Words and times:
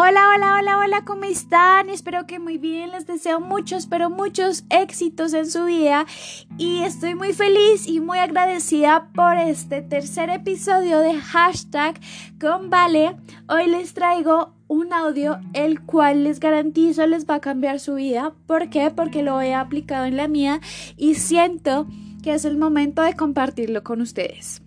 Hola, 0.00 0.20
hola, 0.32 0.54
hola, 0.60 0.78
hola, 0.78 1.04
¿cómo 1.04 1.24
están? 1.24 1.90
Espero 1.90 2.24
que 2.24 2.38
muy 2.38 2.56
bien, 2.56 2.92
les 2.92 3.04
deseo 3.04 3.40
muchos, 3.40 3.88
pero 3.88 4.10
muchos 4.10 4.62
éxitos 4.70 5.34
en 5.34 5.50
su 5.50 5.64
vida 5.64 6.06
y 6.56 6.82
estoy 6.82 7.16
muy 7.16 7.32
feliz 7.32 7.88
y 7.88 7.98
muy 7.98 8.18
agradecida 8.18 9.08
por 9.12 9.36
este 9.36 9.82
tercer 9.82 10.30
episodio 10.30 11.00
de 11.00 11.14
hashtag 11.14 11.98
con 12.40 12.70
Vale. 12.70 13.16
Hoy 13.48 13.66
les 13.66 13.92
traigo 13.92 14.54
un 14.68 14.92
audio 14.92 15.40
el 15.52 15.80
cual 15.80 16.22
les 16.22 16.38
garantizo 16.38 17.04
les 17.08 17.28
va 17.28 17.34
a 17.34 17.40
cambiar 17.40 17.80
su 17.80 17.96
vida. 17.96 18.34
¿Por 18.46 18.70
qué? 18.70 18.92
Porque 18.94 19.24
lo 19.24 19.40
he 19.40 19.52
aplicado 19.52 20.04
en 20.04 20.16
la 20.16 20.28
mía 20.28 20.60
y 20.96 21.16
siento 21.16 21.88
que 22.22 22.34
es 22.34 22.44
el 22.44 22.56
momento 22.56 23.02
de 23.02 23.14
compartirlo 23.14 23.82
con 23.82 24.00
ustedes. 24.00 24.62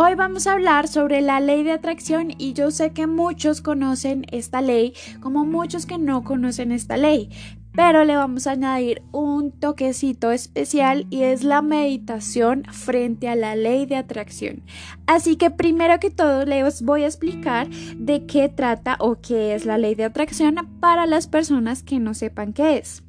Hoy 0.00 0.14
vamos 0.14 0.46
a 0.46 0.52
hablar 0.52 0.86
sobre 0.86 1.20
la 1.22 1.40
ley 1.40 1.64
de 1.64 1.72
atracción 1.72 2.28
y 2.38 2.52
yo 2.52 2.70
sé 2.70 2.92
que 2.92 3.08
muchos 3.08 3.60
conocen 3.60 4.26
esta 4.30 4.60
ley 4.60 4.94
como 5.20 5.44
muchos 5.44 5.86
que 5.86 5.98
no 5.98 6.22
conocen 6.22 6.70
esta 6.70 6.96
ley, 6.96 7.30
pero 7.72 8.04
le 8.04 8.14
vamos 8.14 8.46
a 8.46 8.52
añadir 8.52 9.02
un 9.10 9.50
toquecito 9.50 10.30
especial 10.30 11.08
y 11.10 11.22
es 11.22 11.42
la 11.42 11.62
meditación 11.62 12.62
frente 12.70 13.28
a 13.28 13.34
la 13.34 13.56
ley 13.56 13.86
de 13.86 13.96
atracción. 13.96 14.62
Así 15.08 15.34
que 15.34 15.50
primero 15.50 15.98
que 15.98 16.10
todo 16.10 16.44
les 16.44 16.82
voy 16.82 17.02
a 17.02 17.06
explicar 17.06 17.68
de 17.96 18.24
qué 18.24 18.48
trata 18.48 18.98
o 19.00 19.20
qué 19.20 19.56
es 19.56 19.66
la 19.66 19.78
ley 19.78 19.96
de 19.96 20.04
atracción 20.04 20.54
para 20.78 21.06
las 21.06 21.26
personas 21.26 21.82
que 21.82 21.98
no 21.98 22.14
sepan 22.14 22.52
qué 22.52 22.78
es. 22.78 23.02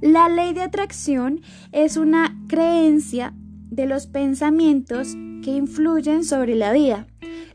La 0.00 0.28
ley 0.28 0.54
de 0.54 0.62
atracción 0.62 1.40
es 1.72 1.96
una 1.96 2.38
creencia 2.46 3.34
de 3.70 3.86
los 3.86 4.06
pensamientos 4.06 5.14
que 5.42 5.50
influyen 5.50 6.24
sobre 6.24 6.54
la 6.54 6.72
vida. 6.72 7.06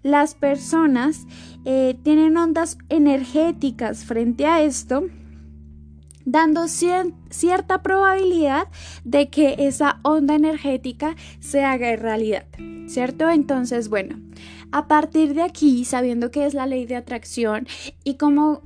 Las 0.01 0.35
personas 0.35 1.25
eh, 1.65 1.97
tienen 2.03 2.37
ondas 2.37 2.77
energéticas 2.89 4.05
frente 4.05 4.45
a 4.45 4.61
esto, 4.61 5.05
dando 6.25 6.67
cierta 6.67 7.81
probabilidad 7.81 8.67
de 9.03 9.29
que 9.29 9.55
esa 9.59 9.99
onda 10.03 10.35
energética 10.35 11.15
se 11.39 11.63
haga 11.63 11.95
realidad, 11.95 12.45
¿cierto? 12.87 13.29
Entonces, 13.29 13.89
bueno, 13.89 14.19
a 14.71 14.87
partir 14.87 15.33
de 15.35 15.43
aquí, 15.43 15.85
sabiendo 15.85 16.31
que 16.31 16.45
es 16.45 16.53
la 16.53 16.65
ley 16.65 16.85
de 16.85 16.95
atracción 16.95 17.67
y 18.03 18.15
cómo 18.15 18.61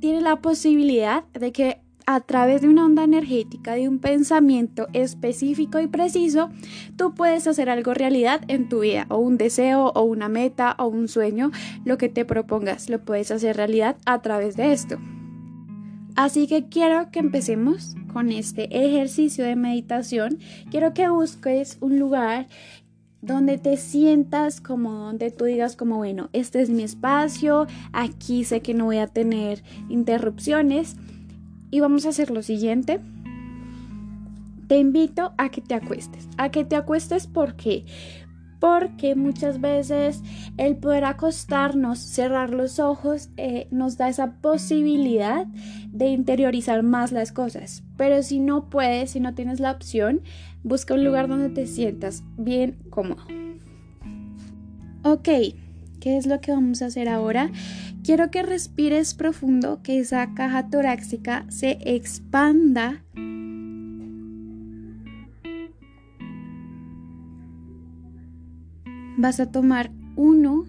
tiene 0.00 0.20
la 0.20 0.36
posibilidad 0.42 1.24
de 1.32 1.52
que 1.52 1.85
a 2.06 2.20
través 2.20 2.62
de 2.62 2.68
una 2.68 2.84
onda 2.84 3.02
energética, 3.02 3.74
de 3.74 3.88
un 3.88 3.98
pensamiento 3.98 4.86
específico 4.92 5.80
y 5.80 5.88
preciso, 5.88 6.50
tú 6.96 7.14
puedes 7.14 7.46
hacer 7.48 7.68
algo 7.68 7.94
realidad 7.94 8.42
en 8.46 8.68
tu 8.68 8.80
vida, 8.80 9.06
o 9.10 9.18
un 9.18 9.36
deseo, 9.36 9.92
o 9.94 10.02
una 10.02 10.28
meta, 10.28 10.76
o 10.78 10.86
un 10.86 11.08
sueño, 11.08 11.50
lo 11.84 11.98
que 11.98 12.08
te 12.08 12.24
propongas, 12.24 12.88
lo 12.88 13.00
puedes 13.04 13.32
hacer 13.32 13.56
realidad 13.56 13.96
a 14.06 14.22
través 14.22 14.56
de 14.56 14.72
esto. 14.72 14.98
Así 16.14 16.46
que 16.46 16.68
quiero 16.68 17.10
que 17.10 17.18
empecemos 17.18 17.94
con 18.12 18.30
este 18.32 18.86
ejercicio 18.86 19.44
de 19.44 19.56
meditación. 19.56 20.38
Quiero 20.70 20.94
que 20.94 21.10
busques 21.10 21.76
un 21.80 21.98
lugar 21.98 22.46
donde 23.20 23.58
te 23.58 23.76
sientas 23.76 24.60
como 24.60 24.92
donde 24.92 25.30
tú 25.30 25.44
digas 25.44 25.76
como 25.76 25.96
bueno, 25.96 26.30
este 26.32 26.62
es 26.62 26.70
mi 26.70 26.84
espacio, 26.84 27.66
aquí 27.92 28.44
sé 28.44 28.60
que 28.60 28.72
no 28.72 28.84
voy 28.86 28.98
a 28.98 29.08
tener 29.08 29.62
interrupciones 29.88 30.96
y 31.70 31.80
vamos 31.80 32.06
a 32.06 32.10
hacer 32.10 32.30
lo 32.30 32.42
siguiente. 32.42 33.00
Te 34.68 34.78
invito 34.78 35.32
a 35.38 35.48
que 35.48 35.60
te 35.60 35.74
acuestes. 35.74 36.28
A 36.38 36.50
que 36.50 36.64
te 36.64 36.76
acuestes 36.76 37.26
porque 37.26 37.84
porque 38.58 39.14
muchas 39.14 39.60
veces 39.60 40.22
el 40.56 40.76
poder 40.76 41.04
acostarnos, 41.04 41.98
cerrar 41.98 42.50
los 42.50 42.78
ojos, 42.78 43.28
eh, 43.36 43.68
nos 43.70 43.96
da 43.96 44.08
esa 44.08 44.40
posibilidad 44.40 45.46
de 45.92 46.06
interiorizar 46.06 46.82
más 46.82 47.12
las 47.12 47.32
cosas. 47.32 47.82
Pero 47.96 48.22
si 48.22 48.40
no 48.40 48.68
puedes, 48.68 49.10
si 49.10 49.20
no 49.20 49.34
tienes 49.34 49.60
la 49.60 49.72
opción, 49.72 50.22
busca 50.62 50.94
un 50.94 51.04
lugar 51.04 51.28
donde 51.28 51.50
te 51.50 51.66
sientas 51.66 52.24
bien 52.36 52.78
cómodo. 52.90 53.22
Ok, 55.04 55.28
¿qué 56.00 56.16
es 56.16 56.26
lo 56.26 56.40
que 56.40 56.52
vamos 56.52 56.82
a 56.82 56.86
hacer 56.86 57.08
ahora? 57.08 57.50
Quiero 58.02 58.30
que 58.30 58.42
respires 58.42 59.14
profundo, 59.14 59.82
que 59.82 59.98
esa 59.98 60.34
caja 60.34 60.68
torácica 60.68 61.46
se 61.48 61.78
expanda. 61.84 63.02
Vas 69.18 69.40
a 69.40 69.50
tomar 69.50 69.90
uno 70.14 70.66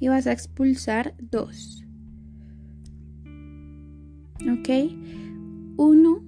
y 0.00 0.08
vas 0.08 0.26
a 0.26 0.32
expulsar 0.32 1.14
dos. 1.18 1.84
¿Ok? 4.50 4.68
Uno. 5.76 6.22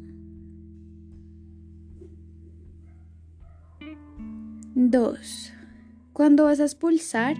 Dos. 4.74 5.52
Cuando 6.12 6.44
vas 6.44 6.60
a 6.60 6.64
expulsar, 6.64 7.36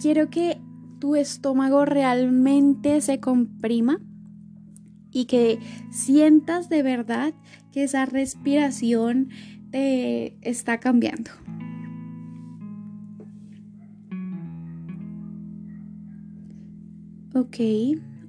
quiero 0.00 0.30
que 0.30 0.60
tu 1.00 1.16
estómago 1.16 1.84
realmente 1.84 3.00
se 3.00 3.18
comprima 3.18 3.98
y 5.10 5.24
que 5.26 5.58
sientas 5.90 6.68
de 6.68 6.82
verdad 6.82 7.34
que 7.72 7.84
esa 7.84 8.06
respiración 8.06 9.30
te 9.70 10.36
está 10.48 10.78
cambiando. 10.78 11.30
Ok, 17.34 17.56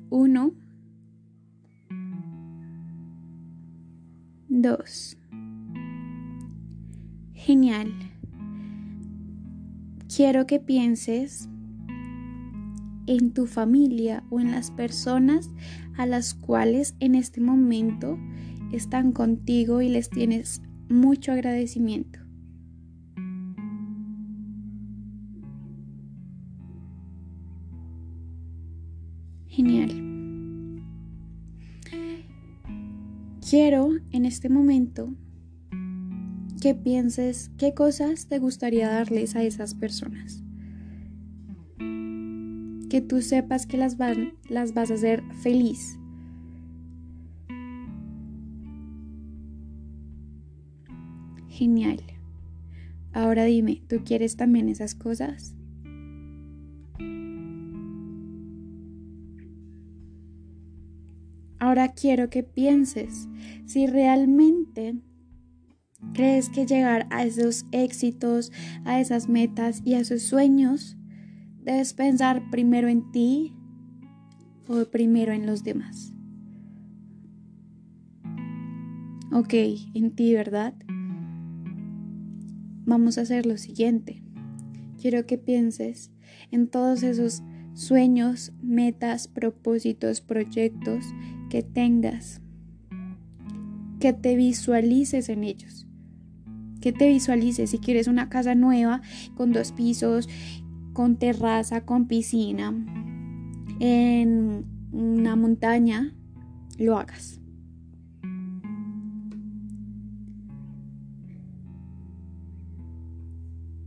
uno, 0.09 0.53
dos. 4.47 5.17
Genial 7.33 8.12
quiero 10.15 10.45
que 10.45 10.59
pienses 10.59 11.49
en 13.07 13.33
tu 13.33 13.47
familia 13.47 14.23
o 14.29 14.39
en 14.39 14.51
las 14.51 14.69
personas 14.71 15.49
a 15.97 16.05
las 16.05 16.33
cuales 16.35 16.95
en 16.99 17.15
este 17.15 17.41
momento 17.41 18.17
están 18.71 19.11
contigo 19.11 19.81
y 19.81 19.89
les 19.89 20.09
tienes 20.09 20.61
mucho 20.89 21.31
agradecimiento. 21.31 22.19
Genial. 29.47 30.83
Quiero 33.47 33.89
en 34.11 34.25
este 34.25 34.49
momento 34.49 35.13
que 36.63 36.73
pienses 36.75 37.51
qué 37.57 37.73
cosas 37.73 38.27
te 38.27 38.39
gustaría 38.39 38.87
darles 38.87 39.35
a 39.35 39.43
esas 39.43 39.75
personas. 39.75 40.41
Que 42.89 43.03
tú 43.05 43.21
sepas 43.21 43.65
que 43.65 43.75
las, 43.75 43.97
van, 43.97 44.35
las 44.47 44.73
vas 44.73 44.89
a 44.89 44.93
hacer 44.93 45.23
feliz. 45.41 45.99
Genial. 51.49 52.01
Ahora 53.11 53.43
dime, 53.43 53.83
¿tú 53.89 53.97
quieres 54.05 54.37
también 54.37 54.69
esas 54.69 54.95
cosas? 54.95 55.53
Ahora 61.59 61.89
quiero 61.89 62.29
que 62.29 62.43
pienses 62.43 63.27
si 63.65 63.85
realmente 63.85 64.95
¿Crees 66.13 66.49
que 66.49 66.67
llegar 66.67 67.07
a 67.09 67.25
esos 67.25 67.65
éxitos, 67.71 68.51
a 68.85 68.99
esas 68.99 69.29
metas 69.29 69.81
y 69.83 69.95
a 69.95 69.99
esos 69.99 70.21
sueños, 70.21 70.95
debes 71.63 71.93
pensar 71.93 72.51
primero 72.51 72.87
en 72.87 73.11
ti 73.11 73.55
o 74.67 74.85
primero 74.85 75.31
en 75.31 75.47
los 75.47 75.63
demás? 75.63 76.13
Ok, 79.31 79.53
en 79.95 80.11
ti, 80.11 80.35
¿verdad? 80.35 80.75
Vamos 82.85 83.17
a 83.17 83.21
hacer 83.21 83.47
lo 83.47 83.57
siguiente. 83.57 84.21
Quiero 85.01 85.25
que 85.25 85.39
pienses 85.39 86.11
en 86.51 86.67
todos 86.67 87.01
esos 87.01 87.41
sueños, 87.73 88.53
metas, 88.61 89.27
propósitos, 89.27 90.21
proyectos 90.21 91.05
que 91.49 91.63
tengas. 91.63 92.39
Que 93.99 94.13
te 94.13 94.35
visualices 94.35 95.29
en 95.29 95.43
ellos 95.43 95.82
que 96.83 96.91
te 96.91 97.07
visualices 97.07 97.69
si 97.69 97.77
quieres 97.77 98.09
una 98.09 98.27
casa 98.27 98.55
nueva 98.55 99.01
con 99.35 99.53
dos 99.53 99.71
pisos, 99.71 100.27
con 100.91 101.15
terraza, 101.15 101.85
con 101.85 102.07
piscina, 102.07 102.73
en 103.79 104.65
una 104.91 105.37
montaña, 105.37 106.13
lo 106.77 106.97
hagas. 106.97 107.39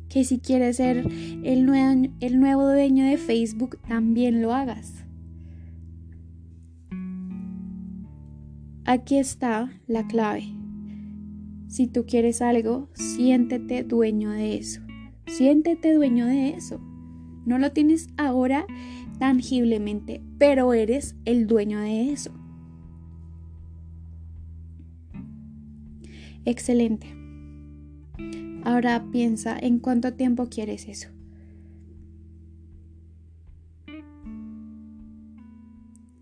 Que 0.09 0.25
si 0.25 0.39
quieres 0.39 0.77
ser 0.77 1.07
el 1.45 2.11
el 2.21 2.41
nuevo 2.41 2.65
dueño 2.65 3.05
de 3.05 3.19
Facebook, 3.19 3.77
también 3.87 4.41
lo 4.41 4.55
hagas. 4.55 5.05
Aquí 8.87 9.19
está 9.19 9.71
la 9.87 10.07
clave. 10.07 10.66
Si 11.77 11.87
tú 11.87 12.07
quieres 12.07 12.41
algo, 12.41 12.89
siéntete 12.95 13.85
dueño 13.85 14.31
de 14.31 14.57
eso. 14.57 14.81
Siéntete 15.27 15.93
dueño 15.93 16.25
de 16.25 16.55
eso. 16.55 16.81
No 17.45 17.59
lo 17.59 17.73
tienes 17.73 18.09
ahora 18.17 18.67
tangiblemente, 19.19 20.23
pero 20.39 20.73
eres 20.73 21.17
el 21.27 21.47
dueño 21.47 21.79
de 21.81 22.13
eso. 22.13 22.31
Excelente. 26.47 27.15
Ahora 28.65 29.05
piensa 29.13 29.59
en 29.59 29.79
cuánto 29.79 30.15
tiempo 30.15 30.47
quieres 30.47 30.89
eso. 30.89 31.11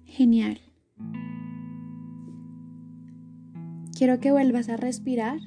Genial. 0.05 0.59
Quiero 4.05 4.21
que 4.21 4.33
vuelvas 4.33 4.69
a 4.69 4.77
respirar 4.77 5.39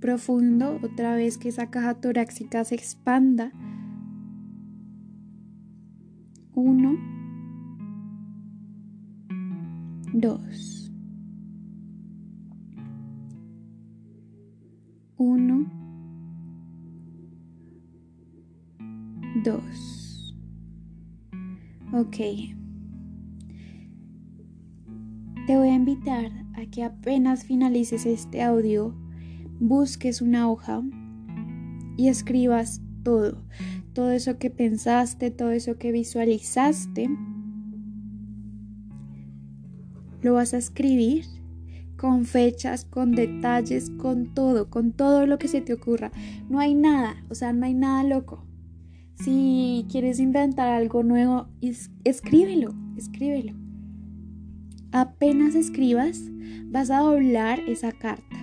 profundo, 0.00 0.78
otra 0.82 1.14
vez 1.14 1.38
que 1.38 1.48
esa 1.48 1.70
caja 1.70 1.94
torácica 1.94 2.62
se 2.62 2.74
expanda. 2.74 3.52
Uno, 6.52 6.98
dos, 10.12 10.92
uno, 15.16 15.66
dos. 19.42 20.36
Ok. 21.94 22.57
Te 25.48 25.56
voy 25.56 25.70
a 25.70 25.74
invitar 25.76 26.30
a 26.56 26.66
que 26.66 26.84
apenas 26.84 27.44
finalices 27.44 28.04
este 28.04 28.42
audio, 28.42 28.94
busques 29.58 30.20
una 30.20 30.50
hoja 30.50 30.82
y 31.96 32.08
escribas 32.08 32.82
todo, 33.02 33.42
todo 33.94 34.10
eso 34.10 34.36
que 34.36 34.50
pensaste, 34.50 35.30
todo 35.30 35.52
eso 35.52 35.78
que 35.78 35.90
visualizaste. 35.90 37.08
Lo 40.20 40.34
vas 40.34 40.52
a 40.52 40.58
escribir 40.58 41.24
con 41.96 42.26
fechas, 42.26 42.84
con 42.84 43.12
detalles, 43.12 43.88
con 43.88 44.34
todo, 44.34 44.68
con 44.68 44.92
todo 44.92 45.26
lo 45.26 45.38
que 45.38 45.48
se 45.48 45.62
te 45.62 45.72
ocurra. 45.72 46.12
No 46.50 46.58
hay 46.58 46.74
nada, 46.74 47.24
o 47.30 47.34
sea, 47.34 47.54
no 47.54 47.64
hay 47.64 47.72
nada 47.72 48.04
loco. 48.04 48.44
Si 49.14 49.86
quieres 49.90 50.20
inventar 50.20 50.68
algo 50.68 51.02
nuevo, 51.02 51.48
escríbelo, 52.04 52.74
escríbelo. 52.98 53.67
Apenas 54.90 55.54
escribas, 55.54 56.30
vas 56.70 56.90
a 56.90 57.00
doblar 57.00 57.60
esa 57.60 57.92
carta. 57.92 58.36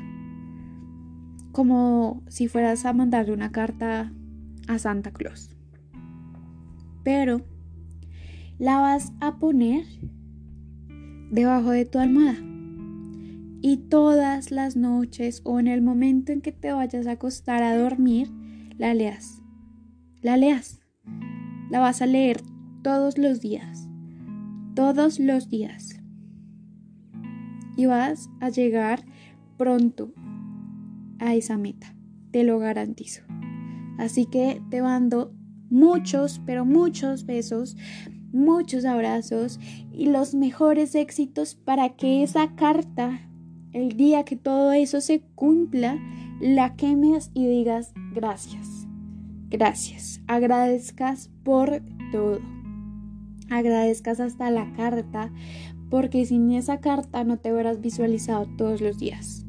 Como 1.52 2.22
si 2.28 2.48
fueras 2.48 2.86
a 2.86 2.94
mandarle 2.94 3.34
una 3.34 3.52
carta 3.52 4.14
a 4.68 4.78
Santa 4.78 5.12
Claus. 5.12 5.50
Pero 7.04 7.42
la 8.60 8.80
vas 8.80 9.12
a 9.22 9.38
poner 9.38 9.86
debajo 11.32 11.72
de 11.72 11.86
tu 11.86 11.98
almohada. 11.98 12.38
Y 13.62 13.78
todas 13.90 14.52
las 14.52 14.76
noches 14.76 15.42
o 15.46 15.60
en 15.60 15.68
el 15.68 15.82
momento 15.82 16.32
en 16.32 16.42
que 16.42 16.52
te 16.52 16.72
vayas 16.72 17.08
a 17.08 17.14
acostar 17.14 17.64
a 17.64 17.76
dormir, 17.76 18.30
la 18.78 18.94
leas. 18.94 19.42
La 20.22 20.38
leas. 20.38 20.80
La 21.72 21.80
vas 21.80 22.04
a 22.04 22.06
leer 22.06 22.38
todos 22.84 23.18
los 23.18 23.42
días. 23.42 23.90
Todos 24.76 25.20
los 25.20 25.50
días 25.50 26.05
y 27.76 27.86
vas 27.86 28.30
a 28.40 28.50
llegar 28.50 29.04
pronto 29.58 30.12
a 31.20 31.36
esa 31.36 31.58
meta, 31.58 31.96
te 32.32 32.44
lo 32.44 32.60
garantizo. 32.60 33.24
Así 33.98 34.26
que 34.26 34.62
te 34.70 34.82
mando 34.82 35.34
muchos, 35.70 36.42
pero 36.46 36.66
muchos 36.66 37.26
besos, 37.26 37.78
muchos 38.32 38.86
abrazos 38.86 39.60
y 39.92 40.08
los 40.08 40.36
mejores 40.36 40.96
éxitos 40.96 41.56
para 41.56 41.90
que 41.90 42.24
esa 42.24 42.56
carta, 42.56 43.22
el 43.72 43.96
día 43.96 44.24
que 44.24 44.36
todo 44.36 44.74
eso 44.74 45.00
se 45.02 45.22
cumpla, 45.36 45.98
la 46.42 46.76
quemes 46.76 47.32
y 47.34 47.48
digas 47.48 47.94
gracias. 48.14 48.88
Gracias. 49.50 50.22
Agradezcas 50.28 51.30
por 51.44 51.82
todo. 52.12 52.40
Agradezcas 53.50 54.20
hasta 54.20 54.50
la 54.50 54.74
carta 54.74 55.32
porque 55.96 56.26
sin 56.26 56.52
esa 56.52 56.82
carta 56.82 57.24
no 57.24 57.38
te 57.38 57.54
hubieras 57.54 57.80
visualizado 57.80 58.48
todos 58.58 58.82
los 58.82 58.98
días. 59.00 59.46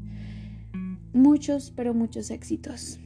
Muchos, 1.12 1.72
pero 1.74 1.92
muchos 1.92 2.30
éxitos. 2.30 3.00